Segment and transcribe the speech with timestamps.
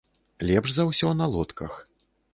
[0.49, 1.77] Лепш за ўсё на лодках.